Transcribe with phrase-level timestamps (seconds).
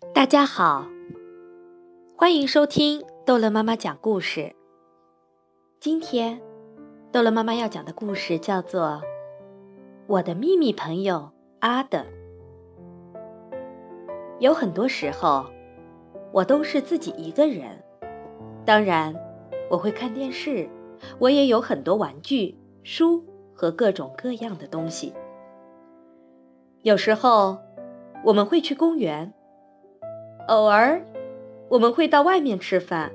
[0.00, 0.86] 大家好，
[2.16, 4.54] 欢迎收听逗乐妈妈讲故事。
[5.80, 6.40] 今天，
[7.10, 8.80] 逗乐妈妈要讲的故事叫做
[10.06, 11.98] 《我的秘密朋友阿德》。
[14.38, 15.46] 有很多时候，
[16.32, 17.82] 我都是自己一个人。
[18.64, 19.12] 当然，
[19.68, 20.68] 我会看电视，
[21.18, 25.12] 我也有很多玩具、书和各种各样的东西。
[26.82, 27.58] 有时候，
[28.24, 29.34] 我们会去公园。
[30.48, 31.04] 偶尔，
[31.68, 33.12] 我们会到外面吃饭，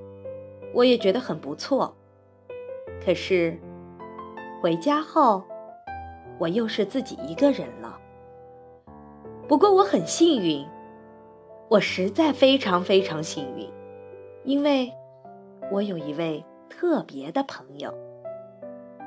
[0.72, 1.96] 我也觉得很不错。
[3.04, 3.60] 可是，
[4.62, 5.44] 回家后，
[6.38, 8.00] 我又是自己一个人了。
[9.48, 10.64] 不过我很幸运，
[11.70, 13.68] 我实在非常非常幸运，
[14.44, 14.94] 因为
[15.72, 17.92] 我有一位特别的朋友，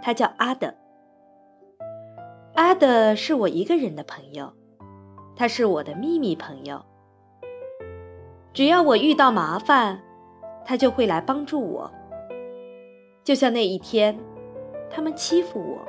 [0.03, 0.75] 他叫阿德。
[2.57, 4.53] 阿德是我一个人的朋友，
[5.37, 6.85] 他是我的秘密朋友。
[8.57, 10.01] 只要我遇到麻烦，
[10.65, 11.93] 他就会来帮助我。
[13.23, 14.19] 就像那一天，
[14.89, 15.87] 他们欺负我，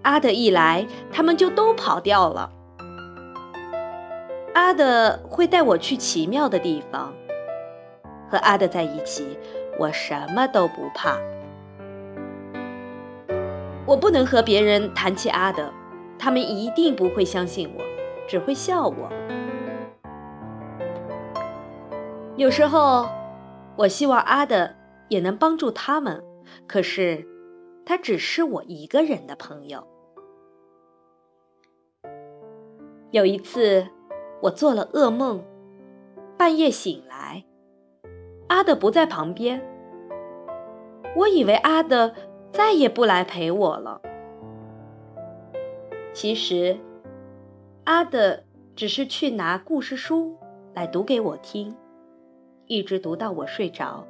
[0.00, 2.50] 阿德一来，他们就都跑掉了。
[4.54, 7.12] 阿德会带我去奇妙的地方，
[8.30, 9.36] 和阿德在一起，
[9.78, 11.18] 我什么都不怕。
[13.84, 15.70] 我不能和别人谈起阿德，
[16.18, 17.84] 他们一定不会相信我，
[18.26, 19.10] 只会笑我。
[22.40, 23.06] 有时候，
[23.76, 24.70] 我希望阿德
[25.10, 26.24] 也能帮助他们，
[26.66, 27.28] 可是
[27.84, 29.86] 他只是我一个人的朋友。
[33.10, 33.86] 有一次，
[34.40, 35.44] 我做了噩梦，
[36.38, 37.44] 半夜醒来，
[38.48, 39.60] 阿德不在旁边。
[41.14, 42.14] 我以为阿德
[42.50, 44.00] 再也不来陪我了。
[46.14, 46.78] 其实，
[47.84, 50.38] 阿德只是去拿故事书
[50.72, 51.76] 来读给我听。
[52.70, 54.06] 一直读到我睡着。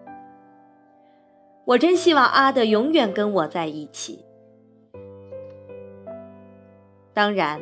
[1.65, 4.23] 我真希望阿德永远跟我在一起。
[7.15, 7.59] 当然，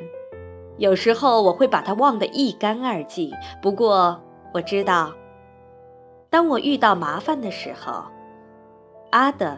[0.77, 3.33] 有时候我会把他忘得一干二净。
[3.63, 4.21] 不过
[4.53, 5.15] 我知道，
[6.31, 8.03] 当我遇到麻烦的时候，
[9.13, 9.57] 阿德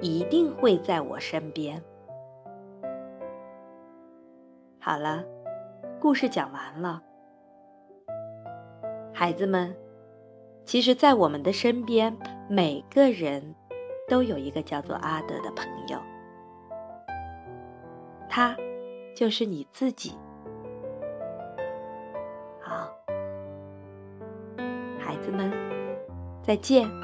[0.00, 1.80] 一定会在我身边。
[4.80, 5.22] 好了，
[6.00, 7.00] 故事讲完了，
[9.12, 9.72] 孩子们。
[10.64, 12.16] 其实，在我们的身边，
[12.48, 13.54] 每个人
[14.08, 15.98] 都有一个叫做阿德的朋友，
[18.28, 18.56] 他
[19.14, 20.12] 就是你自己。
[22.60, 22.90] 好，
[24.98, 25.52] 孩子们，
[26.42, 27.03] 再见。